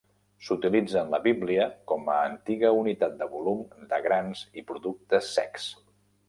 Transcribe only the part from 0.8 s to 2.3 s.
en la Bíblia com a